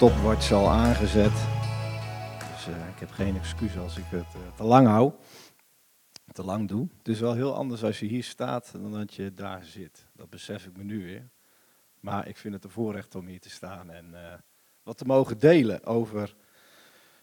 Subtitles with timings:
[0.00, 1.32] stopwatch al aangezet.
[2.52, 5.12] Dus eh, ik heb geen excuus als ik het eh, te lang hou.
[6.32, 6.88] Te lang doe.
[6.98, 10.06] Het is wel heel anders als je hier staat dan dat je daar zit.
[10.12, 11.28] Dat besef ik me nu weer.
[12.00, 14.38] Maar ik vind het een voorrecht om hier te staan en eh,
[14.82, 16.36] wat te mogen delen over,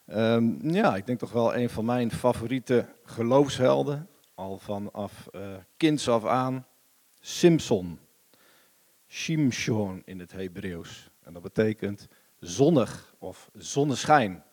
[0.05, 4.09] ehm, ja, ik denk toch wel een van mijn favoriete geloofshelden.
[4.34, 5.28] Al vanaf
[5.78, 6.66] kinds af aan,
[7.20, 8.00] Simpson.
[9.08, 11.09] Shimshon in het Hebreeuws.
[11.23, 12.08] En dat betekent
[12.40, 14.44] zonnig of zonneschijn.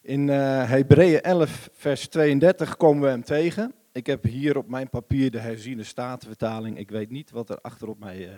[0.00, 3.74] In uh, Hebreeën 11, vers 32 komen we hem tegen.
[3.92, 6.78] Ik heb hier op mijn papier de herziene statenvertaling.
[6.78, 8.32] Ik weet niet wat er achter op, mij, uh,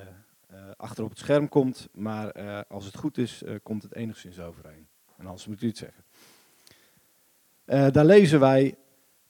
[0.52, 2.32] uh, achter op het scherm komt, maar
[2.66, 4.86] als het goed is, komt het enigszins overeen.
[5.16, 6.04] En anders moet u het zeggen.
[7.92, 8.74] daar lezen wij,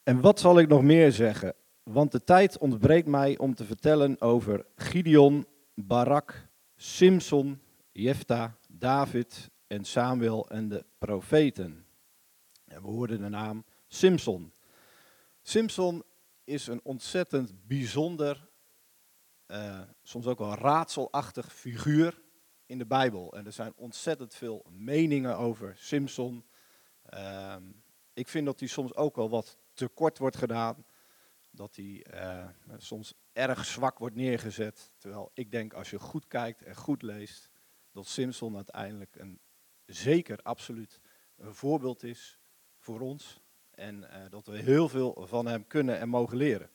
[0.03, 1.53] en wat zal ik nog meer zeggen?
[1.83, 7.59] Want de tijd ontbreekt mij om te vertellen over Gideon, Barak, Simson,
[7.91, 8.55] Jefta,
[8.85, 11.85] David en Samuel en de profeten.
[12.65, 14.53] En we hoorden de naam Simson.
[15.41, 16.03] Simson
[16.43, 18.49] is een ontzettend bijzonder,
[19.47, 22.21] uh, soms ook wel raadselachtig figuur
[22.65, 23.33] in de Bijbel.
[23.33, 26.45] En er zijn ontzettend veel meningen over Simson.
[27.13, 27.55] Uh,
[28.13, 30.85] ik vind dat hij soms ook wel wat tekort wordt gedaan.
[31.51, 34.91] Dat hij uh, soms erg zwak wordt neergezet.
[34.97, 37.53] Terwijl ik denk, als je goed kijkt en goed leest,
[37.95, 39.39] dat Simpson uiteindelijk een
[39.85, 40.99] zeker, absoluut
[41.37, 42.39] een voorbeeld is
[42.77, 43.41] voor ons.
[43.71, 46.69] En uh, dat we heel veel van hem kunnen en mogen leren.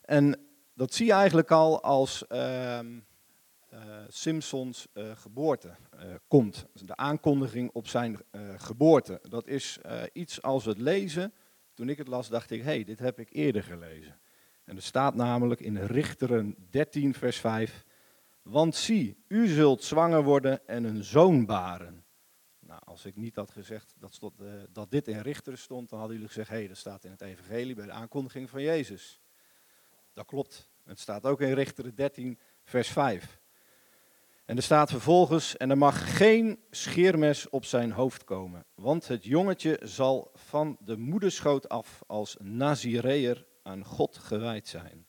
[0.00, 0.40] En
[0.74, 2.80] dat zie je eigenlijk al als uh,
[4.08, 5.76] Simpsons uh, geboorte
[6.28, 6.66] komt.
[6.72, 8.18] De aankondiging op zijn
[8.56, 9.20] geboorte.
[9.28, 9.78] Dat is
[10.12, 11.32] iets als het lezen.
[11.74, 14.20] Toen ik het las, dacht ik, hé, hey, dit heb ik eerder gelezen.
[14.64, 17.85] En er staat namelijk in Richteren 13, vers 5.
[18.46, 22.04] Want zie, u zult zwanger worden en een zoon baren.
[22.58, 25.98] Nou, als ik niet had gezegd dat, stond, uh, dat dit in Richteren stond, dan
[25.98, 29.20] hadden jullie gezegd, hé, hey, dat staat in het evangelie bij de aankondiging van Jezus.
[30.12, 30.68] Dat klopt.
[30.84, 33.40] Het staat ook in Richteren 13, vers 5.
[34.44, 39.24] En er staat vervolgens, en er mag geen scheermes op zijn hoofd komen, want het
[39.24, 45.05] jongetje zal van de moederschoot af als Nazireër aan God gewijd zijn.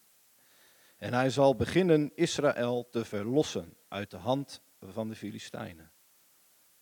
[0.98, 5.92] En hij zal beginnen Israël te verlossen uit de hand van de Filistijnen.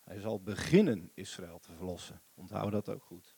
[0.04, 2.22] Hij zal beginnen Israël te verlossen.
[2.34, 3.36] Onthoud dat ook goed.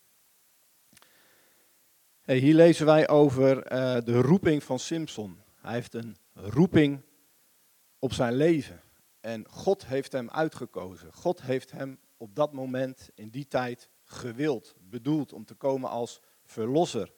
[2.24, 5.42] Hier lezen wij over uh, de roeping van Simpson.
[5.56, 7.02] Hij heeft een roeping
[8.00, 8.82] op zijn leven.
[9.20, 11.14] En God heeft hem uitgekozen.
[11.14, 16.22] God heeft hem op dat moment, in die tijd, gewild, bedoeld om te komen als
[16.44, 17.14] verlosser.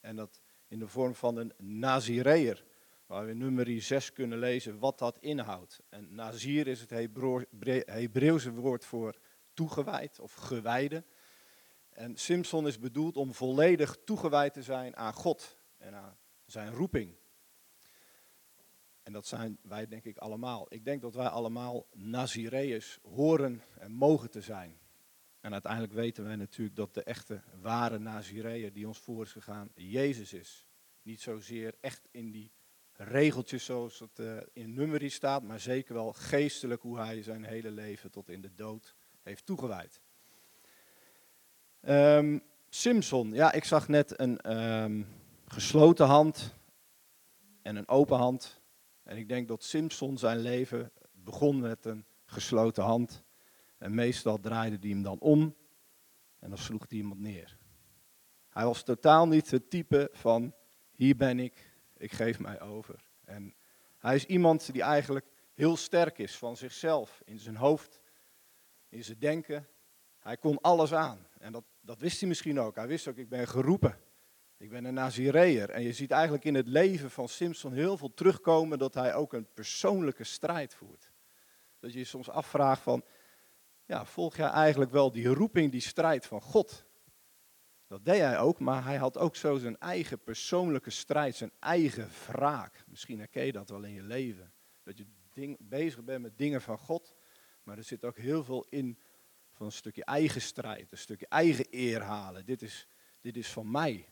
[0.00, 2.64] En dat in de vorm van een Nazireër
[3.08, 5.80] waar we in nummer 6 kunnen lezen wat dat inhoudt.
[5.88, 6.90] En nazir is het
[7.86, 9.18] Hebreeuwse woord voor
[9.54, 11.04] toegewijd of gewijde.
[11.90, 17.16] En Simpson is bedoeld om volledig toegewijd te zijn aan God en aan zijn roeping.
[19.02, 20.66] En dat zijn wij denk ik allemaal.
[20.68, 24.78] Ik denk dat wij allemaal Nazireërs horen en mogen te zijn.
[25.40, 29.70] En uiteindelijk weten wij natuurlijk dat de echte ware Nazireër die ons voor is gegaan,
[29.74, 30.66] Jezus is.
[31.02, 32.52] Niet zozeer echt in die
[32.98, 37.70] regeltjes zoals het uh, in nummerie staat, maar zeker wel geestelijk hoe hij zijn hele
[37.70, 40.00] leven tot in de dood heeft toegewijd.
[41.88, 45.06] Um, Simpson, ja, ik zag net een um,
[45.46, 46.54] gesloten hand
[47.62, 48.60] en een open hand.
[49.02, 53.22] En ik denk dat Simpson zijn leven begon met een gesloten hand.
[53.78, 55.54] En meestal draaide hij hem dan om
[56.38, 57.58] en dan sloeg hij iemand neer.
[58.48, 60.54] Hij was totaal niet het type van,
[60.90, 61.67] hier ben ik,
[61.98, 63.08] ik geef mij over.
[63.24, 63.54] En
[63.98, 68.00] hij is iemand die eigenlijk heel sterk is van zichzelf, in zijn hoofd,
[68.88, 69.68] in zijn denken.
[70.18, 71.26] Hij kon alles aan.
[71.38, 72.74] En dat, dat wist hij misschien ook.
[72.76, 73.98] Hij wist ook, ik ben geroepen.
[74.56, 75.70] Ik ben een Nazireër.
[75.70, 79.32] En je ziet eigenlijk in het leven van Simpson heel veel terugkomen dat hij ook
[79.32, 81.10] een persoonlijke strijd voert.
[81.78, 83.04] Dat je je soms afvraagt van,
[83.84, 86.87] ja, volg jij eigenlijk wel die roeping, die strijd van God?
[87.88, 92.08] Dat deed hij ook, maar hij had ook zo zijn eigen persoonlijke strijd, zijn eigen
[92.26, 92.84] wraak.
[92.86, 94.52] Misschien herken je dat wel in je leven.
[94.82, 97.14] Dat je ding, bezig bent met dingen van God,
[97.62, 98.98] maar er zit ook heel veel in
[99.52, 102.46] van een stukje eigen strijd, een stukje eigen eer halen.
[102.46, 102.88] Dit is,
[103.20, 104.08] dit is van mij.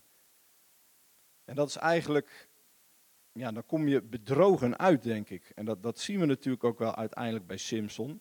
[1.44, 2.48] En dat is eigenlijk,
[3.32, 5.50] ja, dan kom je bedrogen uit, denk ik.
[5.54, 8.20] En dat, dat zien we natuurlijk ook wel uiteindelijk bij Simpson.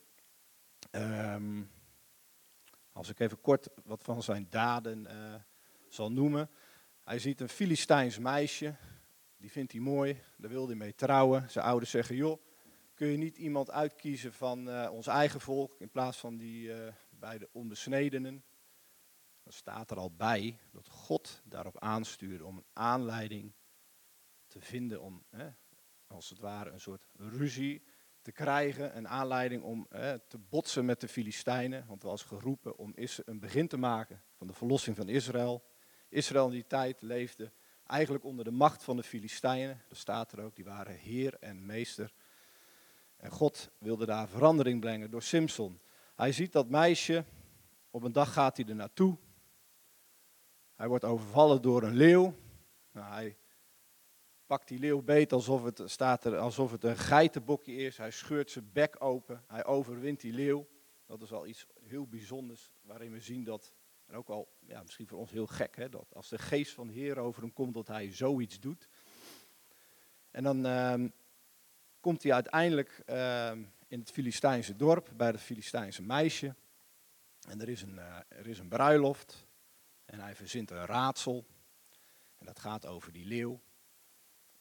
[0.91, 1.71] Um,
[2.95, 5.35] als ik even kort wat van zijn daden uh,
[5.89, 6.49] zal noemen.
[7.03, 8.75] Hij ziet een Filistijns meisje,
[9.37, 11.49] die vindt hij mooi, daar wil hij mee trouwen.
[11.49, 12.41] Zijn ouders zeggen, joh,
[12.93, 16.87] kun je niet iemand uitkiezen van uh, ons eigen volk in plaats van die uh,
[17.09, 18.43] bij de onbesnedenen.
[19.43, 23.53] Dan staat er al bij dat God daarop aanstuurde om een aanleiding
[24.47, 25.25] te vinden om,
[26.07, 27.83] als het ware, een soort ruzie
[28.25, 28.97] te krijgen.
[28.97, 31.85] Een aanleiding om hè, te botsen met de Filistijnen.
[31.87, 32.93] Want er was geroepen om
[33.25, 35.63] een begin te maken van de verlossing van Israël.
[36.09, 37.51] Israël in die tijd leefde
[37.87, 39.81] eigenlijk onder de macht van de Filistijnen.
[39.87, 42.13] Dat staat er ook, die waren heer en meester.
[43.17, 45.79] En God wilde daar verandering brengen door Simson.
[46.15, 47.25] Hij ziet dat meisje,
[47.91, 49.17] op een dag gaat hij er naartoe.
[50.75, 52.35] Hij wordt overvallen door een leeuw.
[52.91, 53.37] Nou, hij
[54.45, 57.97] pakt die leeuw beet alsof het, staat er, alsof het een geitenbokje is.
[57.97, 59.43] Hij scheurt zijn bek open.
[59.47, 60.67] Hij overwint die leeuw.
[61.05, 63.73] Dat is al iets heel bijzonders waarin we zien dat,
[64.05, 66.89] en ook al ja, misschien voor ons heel gek, hè, dat als de geest van
[66.89, 68.89] Heer over hem komt, dat hij zoiets doet.
[70.31, 71.09] En dan ehm,
[71.99, 76.55] komt hij uiteindelijk ehm, in het Filistijnse dorp bij het Filistijnse meisje.
[77.47, 79.47] En er is, een, uh, er is een bruiloft.
[80.05, 81.45] En hij verzint een raadsel.
[82.37, 83.61] En dat gaat over die leeuw.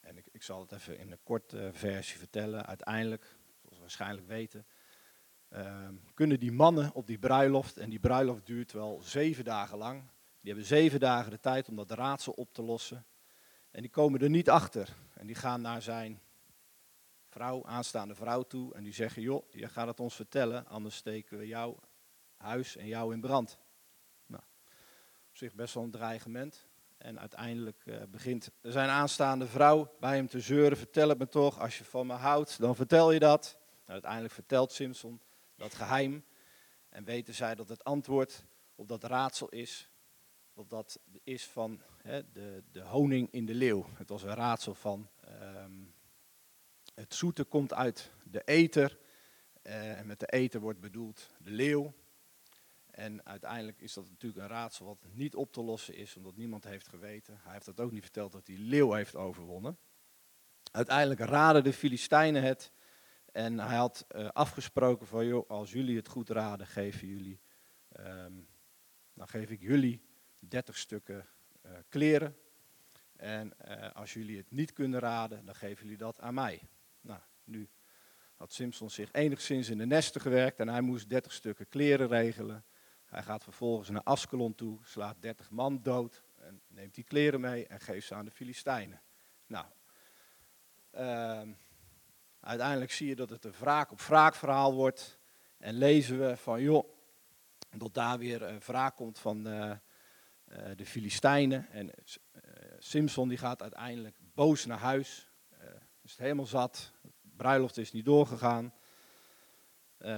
[0.05, 2.67] En ik, ik zal het even in een korte versie vertellen.
[2.67, 4.67] Uiteindelijk, zoals we waarschijnlijk weten,
[5.49, 10.03] ehm, kunnen die mannen op die bruiloft, en die bruiloft duurt wel zeven dagen lang,
[10.41, 13.07] die hebben zeven dagen de tijd om dat raadsel op te lossen.
[13.71, 14.89] En die komen er niet achter.
[15.15, 16.21] En die gaan naar zijn
[17.25, 18.75] vrouw, aanstaande vrouw toe.
[18.75, 21.79] En die zeggen, joh, je gaat het ons vertellen, anders steken we jouw
[22.37, 23.59] huis en jou in brand.
[24.27, 24.43] Nou,
[25.29, 26.67] op zich best wel een dreigement.
[27.05, 30.77] En uiteindelijk uh, begint zijn aanstaande vrouw bij hem te zeuren.
[30.77, 33.59] Vertel het me toch, als je van me houdt, dan vertel je dat.
[33.61, 35.21] Nou, uiteindelijk vertelt Simpson
[35.57, 36.25] dat geheim.
[36.89, 39.91] En weten zij dat het antwoord op dat raadsel is,
[40.55, 43.87] dat dat is van hè, de, de honing in de leeuw.
[43.95, 45.09] Het was een raadsel van
[45.65, 45.95] um,
[46.95, 48.99] het zoete komt uit de eter.
[49.63, 51.93] Uh, en met de eter wordt bedoeld de leeuw.
[52.95, 56.65] En uiteindelijk is dat natuurlijk een raadsel wat niet op te lossen is, omdat niemand
[56.65, 57.39] heeft geweten.
[57.43, 59.79] Hij heeft dat ook niet verteld dat hij leeuw heeft overwonnen.
[60.73, 62.73] Uiteindelijk raden de Filistijnen het.
[63.33, 67.41] En hij had uh, afgesproken van, joh, als jullie het goed raden, geven jullie,
[68.01, 68.49] um,
[69.15, 70.05] dan geef ik jullie
[70.39, 71.27] 30 stukken
[71.67, 72.37] uh, kleren.
[73.17, 76.63] En uh, als jullie het niet kunnen raden, dan geven jullie dat aan mij.
[77.01, 77.69] Nou, nu
[78.35, 82.65] had Simpson zich enigszins in de nesten gewerkt en hij moest 30 stukken kleren regelen.
[83.15, 87.67] Hij gaat vervolgens naar Askelon toe, slaat 30 man dood en neemt die kleren mee
[87.67, 89.03] en geeft ze aan de Filistijnen.
[89.47, 89.67] Nou,
[90.93, 91.55] uh,
[92.41, 95.19] uiteindelijk zie je dat het een wraak op wraak verhaal wordt.
[95.59, 96.89] En lezen we van, joh,
[97.71, 99.77] dat daar weer een wraak komt van uh, uh,
[100.77, 101.69] de Filistijnen.
[101.71, 102.43] En uh,
[102.79, 105.29] Simson die gaat uiteindelijk boos naar huis.
[106.03, 106.93] is het helemaal zat.
[107.03, 108.75] De bruiloft is niet doorgegaan.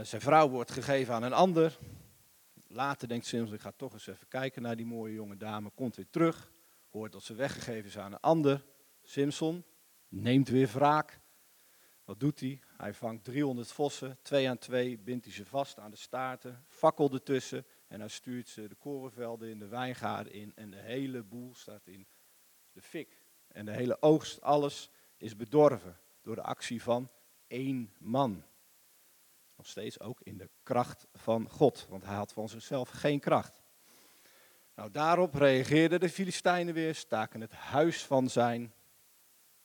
[0.02, 1.78] zijn vrouw wordt gegeven aan een ander.
[2.76, 5.70] Later denkt Simpson, ik ga toch eens even kijken naar die mooie jonge dame.
[5.70, 6.50] Komt weer terug,
[6.90, 8.64] hoort dat ze weggegeven is aan een ander.
[9.02, 9.64] Simpson
[10.08, 11.20] neemt weer wraak.
[12.04, 12.60] Wat doet hij?
[12.76, 17.12] Hij vangt 300 vossen, twee aan twee, bindt hij ze vast aan de staarten, fakkel
[17.12, 21.54] ertussen en hij stuurt ze de korenvelden in, de wijngaarden in en de hele boel
[21.54, 22.06] staat in
[22.72, 23.22] de fik.
[23.48, 27.10] En de hele oogst, alles is bedorven door de actie van
[27.46, 28.44] één man.
[29.56, 33.62] Nog steeds ook in de kracht van God, want hij had van zichzelf geen kracht.
[34.74, 38.72] Nou, daarop reageerden de Filistijnen weer, staken het huis van zijn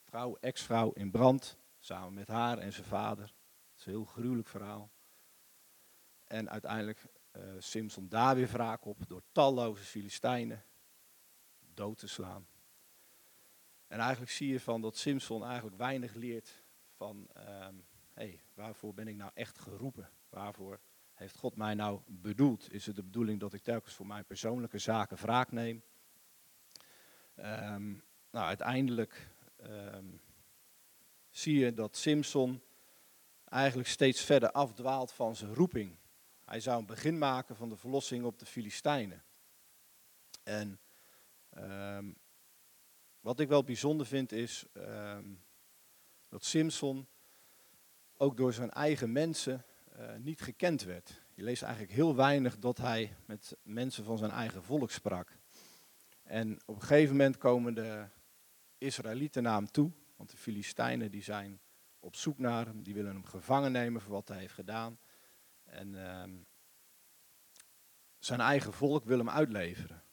[0.04, 3.26] vrouw, ex-vrouw in brand, samen met haar en zijn vader.
[3.26, 4.92] Dat is een heel gruwelijk verhaal.
[6.28, 10.66] En uiteindelijk uh, Simson daar weer wraak op door talloze Filistijnen
[11.74, 12.48] dood te slaan.
[13.88, 16.64] En eigenlijk zie je van dat Simson eigenlijk weinig leert
[16.96, 17.86] van um,
[18.22, 20.10] hey, waarvoor ben ik nou echt geroepen?
[20.30, 20.80] Waarvoor
[21.14, 22.72] heeft God mij nou bedoeld?
[22.72, 25.84] Is het de bedoeling dat ik telkens voor mijn persoonlijke zaken wraak neem?
[27.36, 29.30] Um, nou, uiteindelijk
[29.64, 30.22] um,
[31.30, 32.62] zie je dat Simpson
[33.46, 35.98] eigenlijk steeds verder afdwaalt van zijn roeping.
[36.46, 39.24] Hij zou een begin maken van de verlossing op de Filistijnen.
[40.44, 40.80] En
[41.58, 42.18] um,
[43.20, 44.66] wat ik wel bijzonder vind is
[46.30, 47.08] dat Simpson
[48.22, 49.66] ook door zijn eigen mensen
[50.00, 51.22] uh, niet gekend werd.
[51.34, 55.38] Je leest eigenlijk heel weinig dat hij met mensen van zijn eigen volk sprak.
[56.24, 58.08] En op een gegeven moment komen de
[58.78, 61.60] Israëlieten naar hem toe, want de Filistijnen die zijn
[62.00, 65.00] op zoek naar hem, die willen hem gevangen nemen voor wat hij heeft gedaan.
[65.64, 66.24] En uh,
[68.20, 70.04] zijn eigen volk wil hem uitleveren.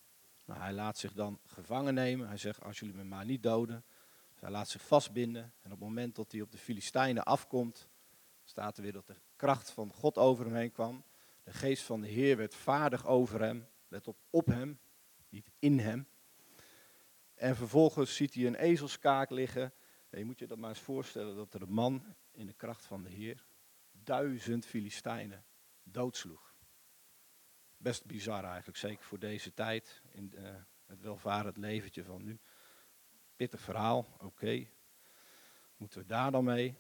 [0.44, 2.28] Nou, hij laat zich dan gevangen nemen.
[2.28, 3.84] Hij zegt, als jullie me maar niet doden.
[4.32, 5.42] Dus hij laat zich vastbinden.
[5.42, 7.88] En op het moment dat hij op de Filistijnen afkomt,
[8.49, 11.05] staat er weer dat de kracht van God over hem heen kwam.
[11.45, 13.69] De geest van de Heer werd vaardig over hem.
[13.88, 14.81] Let op, op hem,
[15.28, 16.09] niet in hem.
[17.35, 19.73] En vervolgens ziet hij een ezelskaak liggen.
[20.11, 23.02] je moet je dat maar eens voorstellen dat er een man in de kracht van
[23.02, 23.45] de Heer
[23.90, 25.45] duizend Filistijnen
[25.83, 26.55] doodsloeg.
[27.76, 30.55] Best bizar eigenlijk, zeker voor deze tijd, in uh,
[30.87, 32.38] het welvarend leventje van nu.
[33.37, 34.67] Pittig verhaal, oké.
[35.76, 36.76] Moeten we daar dan mee?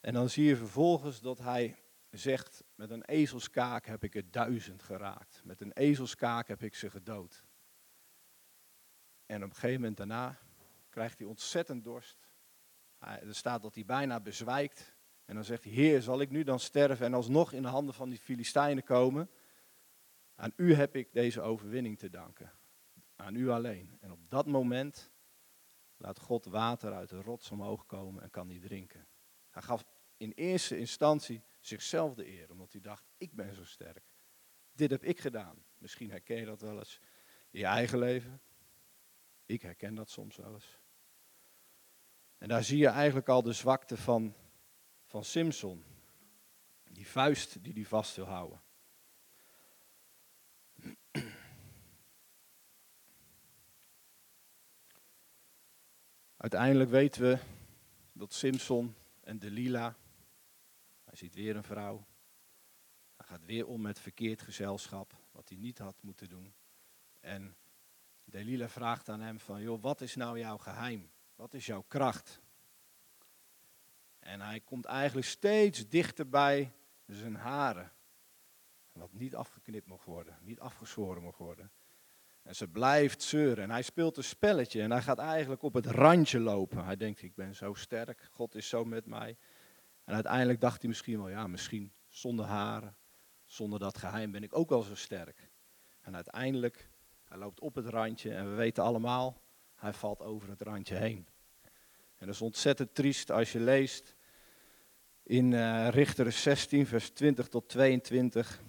[0.00, 1.76] En dan zie je vervolgens dat hij
[2.10, 5.40] zegt, met een ezelskaak heb ik er duizend geraakt.
[5.44, 7.44] Met een ezelskaak heb ik ze gedood.
[9.26, 10.38] En op een gegeven moment daarna
[10.88, 12.28] krijgt hij ontzettend dorst.
[12.98, 14.96] er staat dat hij bijna bezwijkt.
[15.24, 17.94] En dan zegt hij, Heer, zal ik nu dan sterven en alsnog in de handen
[17.94, 19.30] van die Filistijnen komen?
[20.34, 22.52] Aan u heb ik deze overwinning te danken.
[23.16, 23.96] Aan u alleen.
[24.00, 25.12] En op dat moment
[25.96, 29.06] laat God water uit de rots omhoog komen en kan hij drinken.
[29.58, 29.84] Hij gaf
[30.16, 34.04] in eerste instantie zichzelf de eer, omdat hij dacht, ik ben zo sterk.
[34.72, 35.64] Dit heb ik gedaan.
[35.78, 37.00] Misschien herken je dat wel eens
[37.50, 38.40] in je eigen leven.
[39.46, 40.78] Ik herken dat soms wel eens.
[42.38, 44.34] En daar zie je eigenlijk al de zwakte van,
[45.04, 45.84] van Simpson.
[46.84, 48.62] Die vuist die hij vast wil houden.
[56.36, 57.38] Uiteindelijk weten we
[58.12, 58.96] dat Simpson
[59.28, 59.96] en Delila,
[61.04, 62.06] hij ziet weer een vrouw,
[63.16, 66.54] hij gaat weer om met verkeerd gezelschap, wat hij niet had moeten doen.
[67.20, 67.56] En
[68.24, 71.10] Delila vraagt aan hem van, joh, wat is nou jouw geheim?
[71.34, 72.40] Wat is jouw kracht?
[74.18, 76.72] En hij komt eigenlijk steeds dichter bij
[77.06, 77.92] zijn haren.
[78.92, 81.70] Wat niet afgeknipt mocht worden, niet afgeschoren mocht worden.
[82.48, 83.64] En ze blijft zeuren.
[83.64, 86.84] En hij speelt een spelletje en hij gaat eigenlijk op het randje lopen.
[86.84, 89.36] Hij denkt, ik ben zo sterk, God is zo met mij.
[90.04, 92.96] En uiteindelijk dacht hij misschien wel, ja, misschien zonder haren,
[93.44, 95.50] zonder dat geheim ben ik ook wel zo sterk.
[96.00, 96.90] En uiteindelijk,
[97.24, 99.42] hij loopt op het randje en we weten allemaal,
[99.74, 101.28] hij valt over het randje heen.
[102.16, 104.16] En dat is ontzettend triest als je leest
[105.22, 108.60] in uh, Richter 16, vers 20 tot 22.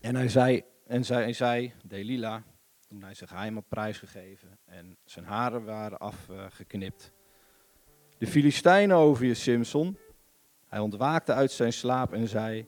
[0.00, 2.42] En hij zei, en zij, zei, Delila,
[2.88, 7.12] toen hij zijn geheim had prijsgegeven en zijn haren waren afgeknipt.
[8.18, 9.98] De Filistijnen over je, Simson.
[10.68, 12.66] Hij ontwaakte uit zijn slaap en zei,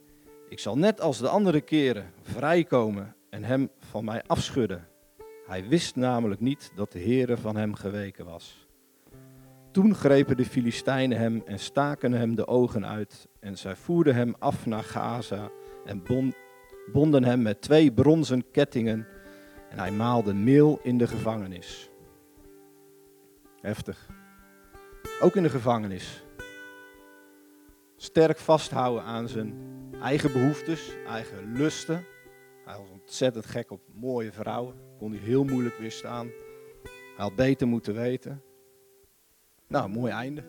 [0.49, 4.89] ik zal net als de andere keren vrijkomen en hem van mij afschudden.
[5.47, 8.69] Hij wist namelijk niet dat de Heere van hem geweken was.
[9.71, 14.35] Toen grepen de Filistijnen hem en staken hem de ogen uit en zij voerden hem
[14.39, 15.51] af naar Gaza
[15.85, 16.03] en
[16.93, 19.07] bonden hem met twee bronzen kettingen
[19.71, 21.91] en hij maalde meel in de gevangenis.
[23.61, 24.09] Heftig.
[25.21, 26.25] Ook in de gevangenis.
[27.97, 29.55] Sterk vasthouden aan zijn
[30.01, 32.05] eigen behoeftes, eigen lusten.
[32.65, 34.75] Hij was ontzettend gek op mooie vrouwen.
[34.99, 36.27] Kon hij heel moeilijk weerstaan.
[36.83, 38.43] Hij had beter moeten weten.
[39.67, 40.45] Nou, mooi einde.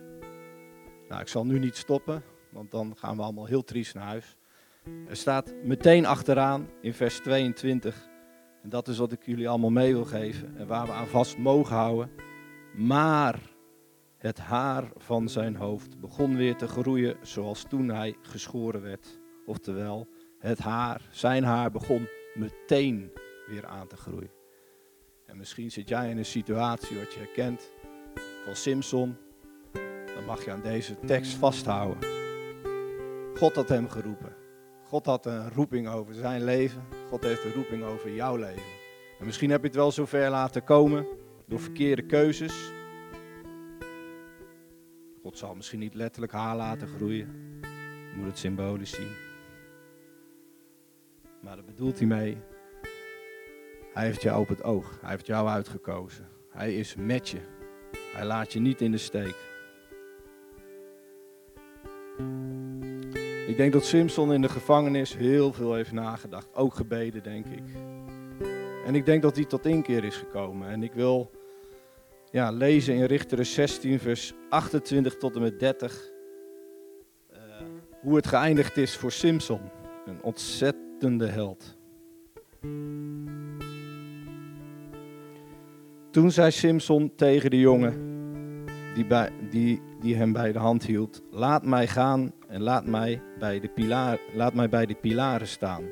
[1.08, 4.36] Nou, ik zal nu niet stoppen, want dan gaan we allemaal heel triest naar huis.
[5.08, 8.10] Er staat meteen achteraan in vers 22
[8.62, 11.38] en dat is wat ik jullie allemaal mee wil geven en waar we aan vast
[11.38, 12.10] mogen houden.
[12.76, 13.40] Maar
[14.16, 19.20] het haar van zijn hoofd begon weer te groeien zoals toen hij geschoren werd.
[19.46, 23.12] Oftewel, het haar, zijn haar begon meteen
[23.46, 24.30] weer aan te groeien.
[25.26, 27.70] En misschien zit jij in een situatie wat je herkent
[28.44, 29.16] van Simpson.
[30.14, 32.10] Dan mag je aan deze tekst vasthouden.
[33.34, 34.41] God had hem geroepen.
[34.92, 36.82] God had een roeping over zijn leven.
[37.08, 38.62] God heeft een roeping over jouw leven.
[39.18, 41.06] En misschien heb je het wel zover laten komen
[41.46, 42.72] door verkeerde keuzes.
[45.22, 47.28] God zal misschien niet letterlijk haar laten groeien.
[48.10, 49.12] Je moet het symbolisch zien.
[51.40, 52.38] Maar daar bedoelt hij mee.
[53.94, 54.98] Hij heeft jou op het oog.
[55.00, 56.28] Hij heeft jou uitgekozen.
[56.50, 57.40] Hij is met je.
[58.14, 59.51] Hij laat je niet in de steek.
[63.52, 66.54] Ik denk dat Simpson in de gevangenis heel veel heeft nagedacht.
[66.54, 67.62] Ook gebeden, denk ik.
[68.86, 70.68] En ik denk dat hij tot inkeer is gekomen.
[70.68, 71.30] En ik wil
[72.30, 76.10] ja, lezen in Richteren 16, vers 28 tot en met 30.
[77.30, 77.66] Uh, eh,
[78.00, 79.60] hoe het geëindigd is voor Simpson.
[80.06, 81.76] Een ontzettende held.
[86.10, 88.10] Toen zei Simpson tegen de jongen
[88.94, 93.22] die, bij, die, die hem bij de hand hield: Laat mij gaan en laat mij,
[93.38, 95.84] bij de pilaar, laat mij bij de pilaren staan,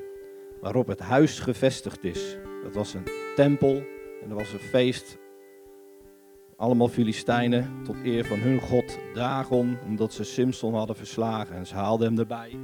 [0.61, 2.37] waarop het huis gevestigd is.
[2.63, 3.83] Dat was een tempel
[4.23, 5.17] en er was een feest
[6.55, 11.55] allemaal Filistijnen tot eer van hun god Dagon, omdat ze Simson hadden verslagen.
[11.55, 12.59] En ze haalden hem erbij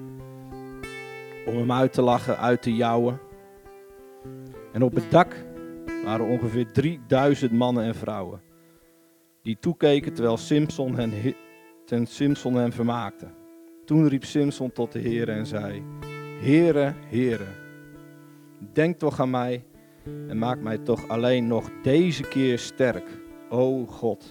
[1.46, 3.20] om hem uit te lachen, uit te jouwen.
[4.74, 5.46] En op het dak
[6.04, 8.42] waren ongeveer 3000 mannen en vrouwen
[9.48, 11.36] die toekeken terwijl Simson hen,
[11.86, 13.28] ten Simson hen vermaakte.
[13.88, 15.84] Toen riep Simson tot de Heer en zei:
[16.42, 17.46] Heere, Heere,
[18.74, 19.66] denk toch aan mij
[20.28, 23.10] en maak mij toch alleen nog deze keer sterk,
[23.50, 24.26] o God,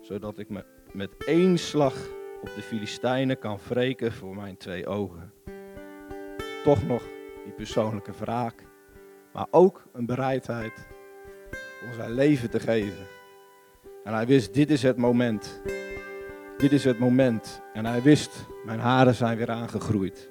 [0.00, 1.94] zodat ik me met één slag
[2.40, 5.32] op de Filistijnen kan wreken voor mijn twee ogen.
[6.64, 7.02] Toch nog
[7.44, 8.64] die persoonlijke wraak,
[9.32, 10.86] maar ook een bereidheid
[11.84, 13.06] om zijn leven te geven.
[14.04, 15.60] En hij wist, dit is het moment.
[16.58, 17.62] Dit is het moment.
[17.72, 20.30] En hij wist, mijn haren zijn weer aangegroeid.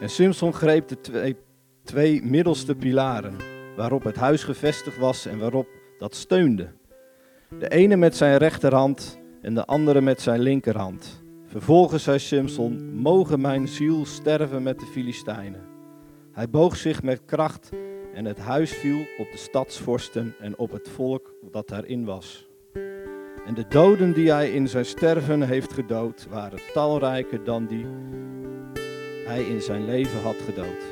[0.00, 1.36] En Simpson greep de
[1.84, 3.36] twee, middelste pilaren,
[3.76, 5.66] waarop het huis gevestigd was en waarop
[5.98, 6.72] dat steunde.
[7.58, 11.22] De ene met zijn rechterhand en de andere met zijn linkerhand.
[11.46, 15.66] Vervolgens zei Simpson, mogen mijn ziel sterven met de Filistijnen.
[16.32, 17.70] Hij boog zich met kracht
[18.14, 22.50] en het huis viel op de stadsvorsten en op het volk dat daarin was.
[23.46, 27.86] En de doden die hij in zijn sterven heeft gedood, waren talrijker dan die
[29.26, 30.84] hij in zijn leven had gedood.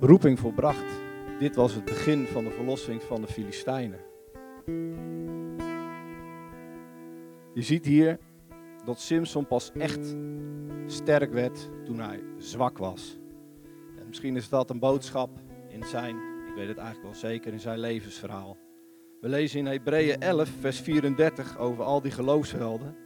[0.00, 1.00] Roeping volbracht.
[1.38, 3.98] Dit was het begin van de verlossing van de Filistijnen.
[7.54, 8.18] Je ziet hier
[8.84, 10.16] dat Simson pas echt
[10.86, 13.18] sterk werd toen hij zwak was.
[13.98, 15.30] En misschien is dat een boodschap
[15.68, 16.16] in zijn,
[16.48, 18.56] ik weet het eigenlijk wel zeker, in zijn levensverhaal.
[19.22, 22.96] We lezen in Hebreeën 11, vers 34 over al die geloofshelden.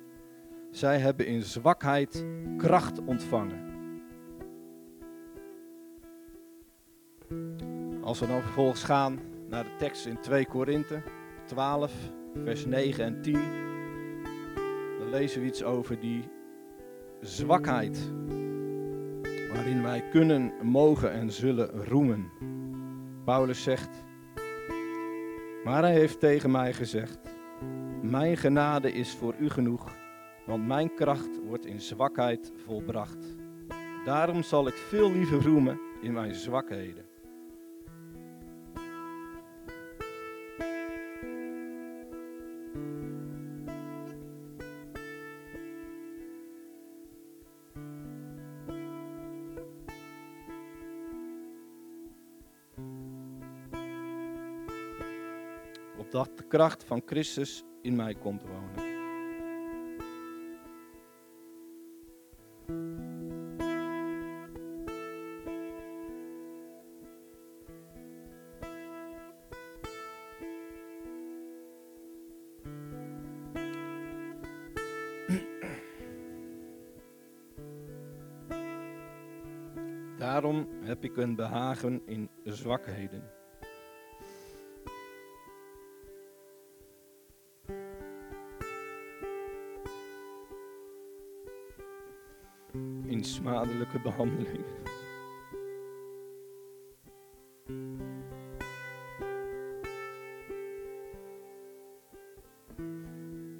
[0.71, 3.65] Zij hebben in zwakheid kracht ontvangen.
[8.03, 11.03] Als we dan vervolgens gaan naar de tekst in 2 Korinthe
[11.45, 11.93] 12,
[12.45, 13.33] vers 9 en 10,
[14.99, 16.29] dan lezen we iets over die
[17.21, 18.13] zwakheid
[19.53, 22.31] waarin wij kunnen, mogen en zullen roemen.
[23.25, 24.06] Paulus zegt,
[25.67, 27.19] maar hij heeft tegen mij gezegd,
[28.03, 29.97] mijn genade is voor u genoeg,
[30.45, 33.37] want mijn kracht wordt in zwakheid volbracht.
[34.05, 37.06] Daarom zal ik veel liever roemen in mijn zwakheden.
[56.17, 58.95] Opdat de kracht van Christus in mij komt wonen.
[80.19, 83.46] Daarom heb ik een behagen in zwakheden.
[93.07, 94.65] In smadelijke behandeling.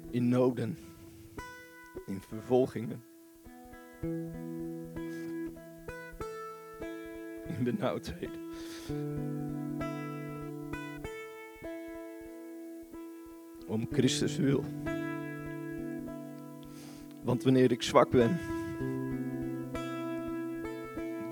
[0.09, 0.77] In noden.
[2.05, 3.03] In vervolgingen.
[7.47, 8.41] In benauwdheden.
[13.67, 14.63] Om Christus wil.
[17.23, 18.56] Want wanneer ik zwak ben,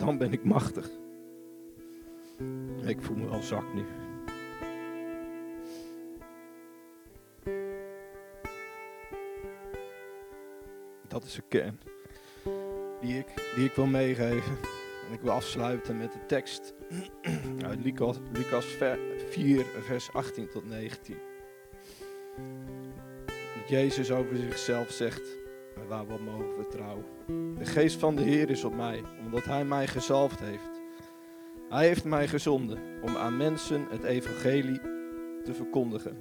[0.05, 0.89] dan ben ik machtig.
[2.85, 3.85] Ik voel me wel zwak nu.
[11.07, 11.79] Dat is een kern
[13.01, 14.57] die ik, die ik wil meegeven.
[15.07, 16.73] En ik wil afsluiten met de tekst
[17.67, 18.65] uit Lucas, Lucas
[19.29, 21.17] 4, vers 18 tot 19.
[23.31, 25.37] Dat Jezus over zichzelf zegt,
[25.87, 27.05] waar we op mogen vertrouwen.
[27.57, 30.81] De geest van de Heer is op mij, omdat Hij mij gezalfd heeft.
[31.69, 34.79] Hij heeft mij gezonden om aan mensen het evangelie
[35.43, 36.17] te verkondigen.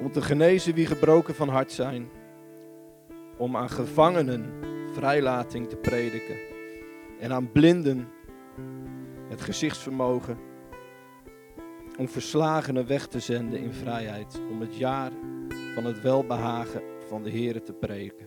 [0.00, 2.08] Om te genezen wie gebroken van hart zijn.
[3.36, 4.52] Om aan gevangenen
[4.92, 6.36] vrijlating te prediken.
[7.20, 8.08] En aan blinden
[9.28, 10.38] het gezichtsvermogen.
[11.98, 14.40] Om verslagenen weg te zenden in vrijheid.
[14.50, 15.10] Om het jaar
[15.74, 18.26] van het welbehagen van de Heer te preken.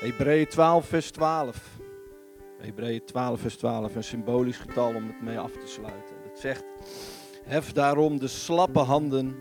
[0.00, 1.80] Hebreeën 12, vers 12.
[2.58, 6.14] Hebreeën 12, vers 12, een symbolisch getal om het mee af te sluiten.
[6.22, 6.64] De zegt,
[7.44, 9.36] hef daarom de slappe handen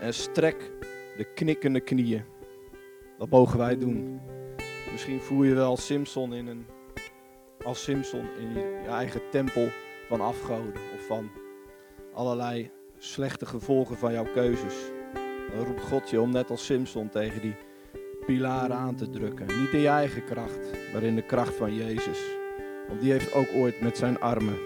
[0.00, 0.72] en strek
[1.16, 2.24] de knikkende knieën.
[3.18, 4.20] Dat mogen wij doen.
[4.92, 6.66] Misschien voel je wel Simpson in een,
[7.64, 9.68] als Simpson in je eigen tempel
[10.08, 11.30] van afgoden of van
[12.14, 14.74] allerlei slechte gevolgen van jouw keuzes.
[15.50, 17.54] Dan roept God je om net als Simpson tegen die
[18.26, 19.46] pilaren aan te drukken.
[19.46, 22.20] Niet in je eigen kracht, maar in de kracht van Jezus.
[22.88, 24.58] Want die heeft ook ooit met zijn armen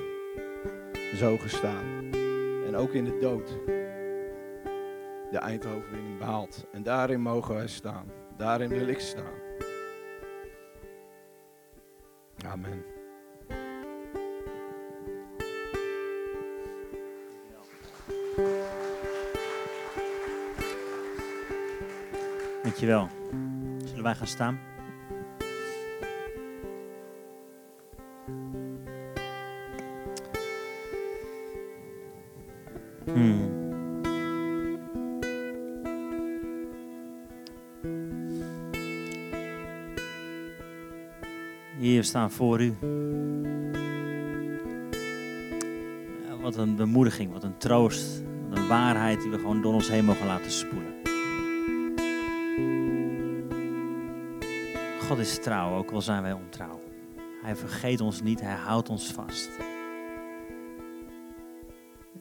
[1.17, 2.13] zo gestaan.
[2.67, 3.59] En ook in de dood
[5.35, 6.67] de eindoverwinning behaald.
[6.73, 8.07] En daarin mogen wij staan.
[8.37, 9.43] Daarin wil ik staan.
[12.47, 12.94] Amen.
[22.85, 23.09] Dankjewel.
[23.85, 24.59] Zullen wij gaan staan?
[33.05, 33.53] Hmm.
[41.79, 42.75] Hier staan voor u.
[46.41, 50.05] Wat een bemoediging, wat een troost, wat een waarheid die we gewoon door ons heen
[50.05, 50.94] mogen laten spoelen.
[55.09, 56.81] God is trouw, ook al zijn wij ontrouw.
[57.43, 59.51] Hij vergeet ons niet, hij houdt ons vast.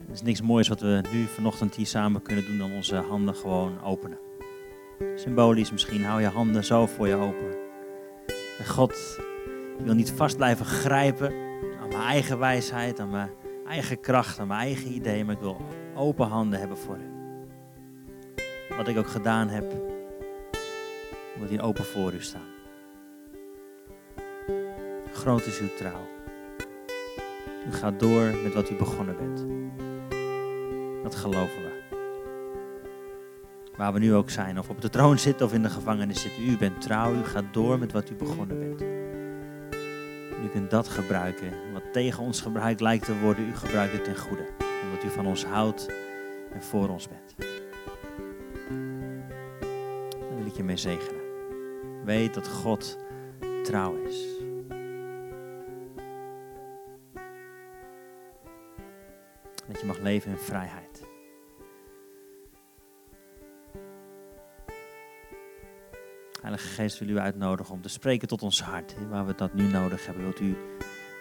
[0.06, 3.34] Er is niks moois wat we nu vanochtend hier samen kunnen doen dan onze handen
[3.34, 4.18] gewoon openen.
[5.14, 7.56] Symbolisch misschien, hou je handen zo voor je open.
[8.58, 9.18] En God
[9.78, 11.32] wil niet vast blijven grijpen
[11.80, 13.30] aan mijn eigen wijsheid, aan mijn
[13.66, 15.56] eigen kracht, aan mijn eigen ideeën, maar ik wil
[15.94, 17.12] open handen hebben voor u.
[18.76, 19.72] Wat ik ook gedaan heb,
[21.38, 22.53] moet hier open voor u staan.
[25.24, 26.08] Groot is uw trouw.
[27.68, 29.46] U gaat door met wat u begonnen bent.
[31.02, 31.82] Dat geloven we.
[33.76, 36.48] Waar we nu ook zijn, of op de troon zitten of in de gevangenis zitten.
[36.48, 38.82] U bent trouw, u gaat door met wat u begonnen bent.
[40.44, 41.52] U kunt dat gebruiken.
[41.72, 44.46] Wat tegen ons gebruikt lijkt te worden, u gebruikt het ten goede.
[44.84, 45.88] Omdat u van ons houdt
[46.52, 47.34] en voor ons bent.
[50.10, 51.22] Daar wil ik je mee zegenen.
[52.04, 52.98] Weet dat God
[53.62, 54.43] trouw is.
[59.84, 61.06] Je mag leven in vrijheid.
[66.40, 68.94] Heilige Geest wil u uitnodigen om te spreken tot ons hart.
[69.08, 70.22] Waar we dat nu nodig hebben.
[70.22, 70.56] Wilt u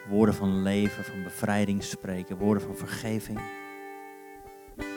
[0.10, 2.38] woorden van leven, van bevrijding spreken.
[2.38, 3.40] Woorden van vergeving.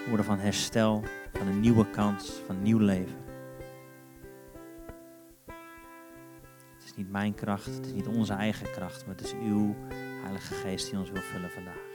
[0.07, 1.03] Woorden van herstel.
[1.33, 2.31] Van een nieuwe kans.
[2.47, 3.19] Van nieuw leven.
[6.75, 7.67] Het is niet mijn kracht.
[7.67, 9.07] Het is niet onze eigen kracht.
[9.07, 9.75] Maar het is uw
[10.23, 11.95] Heilige Geest die ons wil vullen vandaag.